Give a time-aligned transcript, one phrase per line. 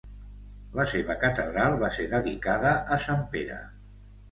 [0.79, 3.63] La seva catedral va ser dedicada a Sant Pere.